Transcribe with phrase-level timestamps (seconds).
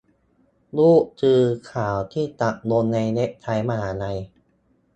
[0.77, 1.41] รูปคือ
[1.71, 2.25] ข่าวตัดที่
[2.71, 4.17] ลงในเว็บไซต์มหาลัย